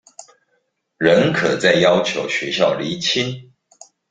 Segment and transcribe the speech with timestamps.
[0.97, 3.53] 仍可再要求學校釐清